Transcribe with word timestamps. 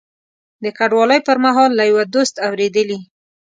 د 0.63 0.65
کډوالۍ 0.77 1.19
پر 1.27 1.37
مهال 1.45 1.71
له 1.79 1.83
یوه 1.91 2.03
دوست 2.15 2.35
اورېدلي. 2.47 2.99